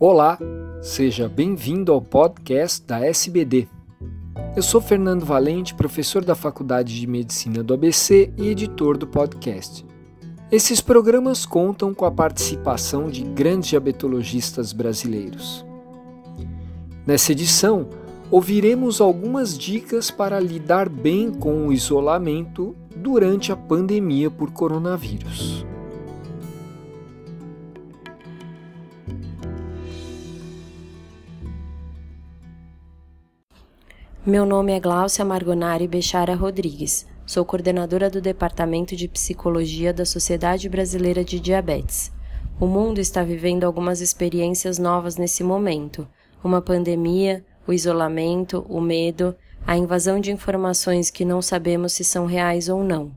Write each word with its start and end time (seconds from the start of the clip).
Olá, 0.00 0.38
seja 0.80 1.28
bem-vindo 1.28 1.92
ao 1.92 2.00
podcast 2.00 2.86
da 2.86 3.04
SBD. 3.04 3.66
Eu 4.54 4.62
sou 4.62 4.80
Fernando 4.80 5.24
Valente, 5.24 5.74
professor 5.74 6.24
da 6.24 6.36
Faculdade 6.36 7.00
de 7.00 7.04
Medicina 7.04 7.64
do 7.64 7.74
ABC 7.74 8.32
e 8.38 8.46
editor 8.46 8.96
do 8.96 9.08
podcast. 9.08 9.84
Esses 10.52 10.80
programas 10.80 11.44
contam 11.44 11.92
com 11.92 12.04
a 12.04 12.12
participação 12.12 13.10
de 13.10 13.24
grandes 13.24 13.70
diabetologistas 13.70 14.72
brasileiros. 14.72 15.66
Nessa 17.04 17.32
edição, 17.32 17.88
ouviremos 18.30 19.00
algumas 19.00 19.58
dicas 19.58 20.12
para 20.12 20.38
lidar 20.38 20.88
bem 20.88 21.32
com 21.32 21.66
o 21.66 21.72
isolamento 21.72 22.72
durante 22.94 23.50
a 23.50 23.56
pandemia 23.56 24.30
por 24.30 24.52
coronavírus. 24.52 25.66
Meu 34.28 34.44
nome 34.44 34.72
é 34.72 34.78
Gláucia 34.78 35.24
Margonari 35.24 35.88
Bechara 35.88 36.34
Rodrigues. 36.34 37.06
Sou 37.24 37.46
coordenadora 37.46 38.10
do 38.10 38.20
Departamento 38.20 38.94
de 38.94 39.08
Psicologia 39.08 39.90
da 39.90 40.04
Sociedade 40.04 40.68
Brasileira 40.68 41.24
de 41.24 41.40
Diabetes. 41.40 42.12
O 42.60 42.66
mundo 42.66 42.98
está 42.98 43.22
vivendo 43.22 43.64
algumas 43.64 44.02
experiências 44.02 44.78
novas 44.78 45.16
nesse 45.16 45.42
momento: 45.42 46.06
uma 46.44 46.60
pandemia, 46.60 47.42
o 47.66 47.72
isolamento, 47.72 48.66
o 48.68 48.82
medo, 48.82 49.34
a 49.66 49.78
invasão 49.78 50.20
de 50.20 50.30
informações 50.30 51.10
que 51.10 51.24
não 51.24 51.40
sabemos 51.40 51.94
se 51.94 52.04
são 52.04 52.26
reais 52.26 52.68
ou 52.68 52.84
não, 52.84 53.10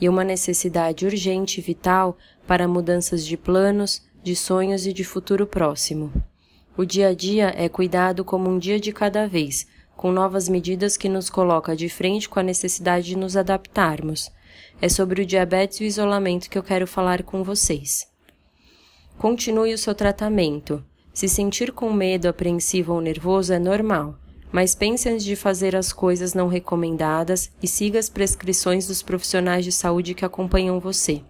e 0.00 0.08
uma 0.08 0.24
necessidade 0.24 1.06
urgente 1.06 1.60
e 1.60 1.62
vital 1.62 2.18
para 2.44 2.66
mudanças 2.66 3.24
de 3.24 3.36
planos, 3.36 4.02
de 4.20 4.34
sonhos 4.34 4.84
e 4.84 4.92
de 4.92 5.04
futuro 5.04 5.46
próximo. 5.46 6.12
O 6.76 6.84
dia 6.84 7.10
a 7.10 7.14
dia 7.14 7.54
é 7.56 7.68
cuidado 7.68 8.24
como 8.24 8.50
um 8.50 8.58
dia 8.58 8.80
de 8.80 8.90
cada 8.90 9.28
vez 9.28 9.64
com 9.96 10.12
novas 10.12 10.48
medidas 10.48 10.96
que 10.96 11.08
nos 11.08 11.30
coloca 11.30 11.74
de 11.74 11.88
frente 11.88 12.28
com 12.28 12.38
a 12.38 12.42
necessidade 12.42 13.06
de 13.06 13.16
nos 13.16 13.36
adaptarmos. 13.36 14.30
É 14.80 14.88
sobre 14.88 15.22
o 15.22 15.26
diabetes 15.26 15.80
e 15.80 15.84
o 15.84 15.86
isolamento 15.86 16.50
que 16.50 16.58
eu 16.58 16.62
quero 16.62 16.86
falar 16.86 17.22
com 17.22 17.42
vocês. 17.42 18.06
Continue 19.18 19.72
o 19.72 19.78
seu 19.78 19.94
tratamento. 19.94 20.84
Se 21.14 21.28
sentir 21.28 21.72
com 21.72 21.90
medo, 21.92 22.28
apreensivo 22.28 22.92
ou 22.92 23.00
nervoso 23.00 23.54
é 23.54 23.58
normal, 23.58 24.18
mas 24.52 24.74
pense 24.74 25.08
antes 25.08 25.24
de 25.24 25.34
fazer 25.34 25.74
as 25.74 25.92
coisas 25.92 26.34
não 26.34 26.46
recomendadas 26.46 27.50
e 27.62 27.66
siga 27.66 27.98
as 27.98 28.10
prescrições 28.10 28.86
dos 28.86 29.02
profissionais 29.02 29.64
de 29.64 29.72
saúde 29.72 30.12
que 30.12 30.26
acompanham 30.26 30.78
você. 30.78 31.22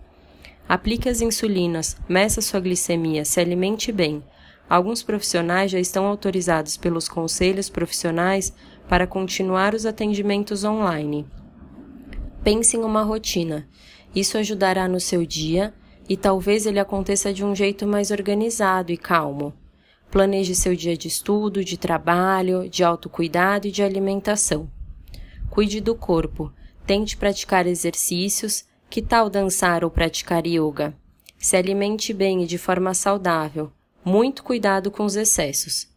Aplique 0.69 1.09
as 1.09 1.21
insulinas, 1.21 1.97
meça 2.09 2.43
sua 2.43 2.59
glicemia, 2.59 3.25
se 3.25 3.39
alimente 3.39 3.93
bem, 3.93 4.25
Alguns 4.69 5.01
profissionais 5.03 5.71
já 5.71 5.79
estão 5.79 6.07
autorizados 6.07 6.77
pelos 6.77 7.09
conselhos 7.09 7.71
profissionais 7.71 8.53
para 8.89 9.07
continuar 9.07 9.75
os 9.75 9.87
atendimentos 9.87 10.65
online. 10.65 11.25
Pense 12.43 12.77
em 12.77 12.81
uma 12.81 13.03
rotina. 13.03 13.69
Isso 14.15 14.37
ajudará 14.37 14.89
no 14.89 14.99
seu 14.99 15.25
dia 15.25 15.73
e 16.09 16.17
talvez 16.17 16.67
ele 16.67 16.81
aconteça 16.81 17.33
de 17.33 17.45
um 17.45 17.55
jeito 17.55 17.87
mais 17.87 18.11
organizado 18.11 18.91
e 18.91 18.97
calmo. 18.97 19.55
Planeje 20.11 20.55
seu 20.55 20.75
dia 20.75 20.97
de 20.97 21.09
estudo, 21.09 21.65
de 21.65 21.77
trabalho, 21.77 22.69
de 22.69 22.83
autocuidado 22.83 23.69
e 23.69 23.73
de 23.73 23.83
alimentação. 23.83 24.69
Cuide 25.49 25.81
do 25.81 25.95
corpo. 25.95 26.53
Tente 26.85 27.17
praticar 27.17 27.67
exercícios. 27.67 28.65
Que 28.89 29.03
tal 29.03 29.29
dançar 29.29 29.85
ou 29.85 29.91
praticar 29.91 30.47
yoga? 30.47 30.95
Se 31.39 31.57
alimente 31.57 32.13
bem 32.13 32.45
e 32.45 32.47
de 32.47 32.57
forma 32.57 32.95
saudável 32.95 33.73
muito 34.07 34.45
cuidado 34.45 34.89
com 34.89 35.05
os 35.05 35.17
excessos. 35.17 35.89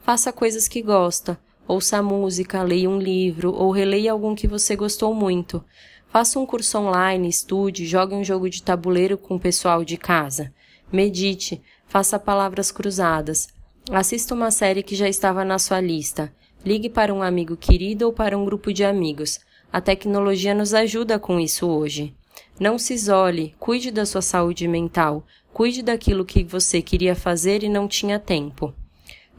Faça 0.00 0.32
coisas 0.32 0.66
que 0.66 0.80
gosta, 0.80 1.38
ouça 1.66 2.02
música, 2.02 2.62
leia 2.62 2.88
um 2.88 2.98
livro 2.98 3.52
ou 3.52 3.70
releia 3.70 4.10
algum 4.10 4.34
que 4.34 4.48
você 4.48 4.74
gostou 4.74 5.12
muito. 5.12 5.62
Faça 6.08 6.38
um 6.38 6.46
curso 6.46 6.78
online, 6.78 7.28
estude, 7.28 7.84
jogue 7.84 8.14
um 8.14 8.24
jogo 8.24 8.48
de 8.48 8.62
tabuleiro 8.62 9.18
com 9.18 9.34
o 9.34 9.40
pessoal 9.40 9.84
de 9.84 9.98
casa. 9.98 10.50
Medite, 10.90 11.60
faça 11.86 12.18
palavras 12.18 12.72
cruzadas. 12.72 13.48
Assista 13.90 14.34
uma 14.34 14.50
série 14.50 14.82
que 14.82 14.96
já 14.96 15.06
estava 15.06 15.44
na 15.44 15.58
sua 15.58 15.78
lista. 15.78 16.32
Ligue 16.64 16.88
para 16.88 17.12
um 17.12 17.22
amigo 17.22 17.54
querido 17.54 18.06
ou 18.06 18.14
para 18.14 18.36
um 18.36 18.46
grupo 18.46 18.72
de 18.72 18.82
amigos. 18.82 19.40
A 19.70 19.78
tecnologia 19.78 20.54
nos 20.54 20.72
ajuda 20.72 21.18
com 21.18 21.38
isso 21.38 21.68
hoje. 21.68 22.14
Não 22.58 22.78
se 22.78 22.94
isole, 22.94 23.54
cuide 23.58 23.90
da 23.90 24.06
sua 24.06 24.22
saúde 24.22 24.66
mental, 24.66 25.22
cuide 25.58 25.82
daquilo 25.82 26.24
que 26.24 26.44
você 26.44 26.80
queria 26.80 27.16
fazer 27.16 27.64
e 27.64 27.68
não 27.68 27.88
tinha 27.88 28.20
tempo. 28.20 28.72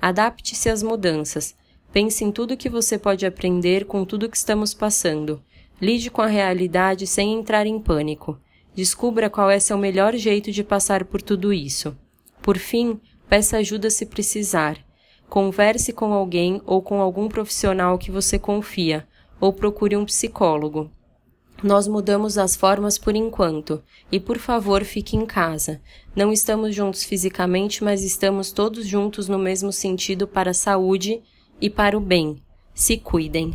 Adapte-se 0.02 0.68
às 0.68 0.84
mudanças. 0.84 1.56
Pense 1.94 2.26
em 2.26 2.30
tudo 2.30 2.58
que 2.58 2.68
você 2.68 2.98
pode 2.98 3.26
aprender 3.26 3.86
com 3.86 4.04
tudo 4.04 4.28
que 4.28 4.36
estamos 4.36 4.74
passando. 4.74 5.42
Lide 5.82 6.12
com 6.12 6.22
a 6.22 6.28
realidade 6.28 7.08
sem 7.08 7.36
entrar 7.36 7.66
em 7.66 7.80
pânico. 7.80 8.38
Descubra 8.76 9.30
qual 9.30 9.50
é 9.50 9.62
seu 9.62 9.78
melhor 9.78 10.14
jeito 10.18 10.52
de 10.52 10.62
passar 10.62 11.06
por 11.06 11.22
tudo 11.22 11.54
isso. 11.54 11.98
Por 12.42 12.58
fim, 12.58 13.00
peça 13.30 13.56
ajuda 13.56 13.90
se 13.90 14.06
precisar. 14.06 14.78
Converse 15.30 15.94
com 15.94 16.12
alguém 16.12 16.62
ou 16.66 16.82
com 16.82 17.00
algum 17.00 17.30
profissional 17.30 17.98
que 17.98 18.12
você 18.12 18.38
confia, 18.38 19.08
ou 19.40 19.54
procure 19.54 19.96
um 19.96 20.04
psicólogo. 20.04 20.92
Nós 21.62 21.88
mudamos 21.88 22.38
as 22.38 22.56
formas 22.56 22.98
por 22.98 23.16
enquanto, 23.16 23.82
e 24.12 24.20
por 24.20 24.38
favor 24.38 24.84
fique 24.84 25.18
em 25.18 25.26
casa. 25.26 25.82
Não 26.16 26.32
estamos 26.32 26.74
juntos 26.74 27.04
fisicamente, 27.04 27.84
mas 27.84 28.04
estamos 28.04 28.52
todos 28.52 28.88
juntos 28.88 29.28
no 29.28 29.38
mesmo 29.38 29.72
sentido 29.72 30.28
para 30.28 30.52
a 30.52 30.54
saúde 30.54 31.22
e 31.60 31.70
para 31.70 31.98
o 31.98 32.02
bem. 32.02 32.42
Se 32.74 32.98
cuidem. 32.98 33.54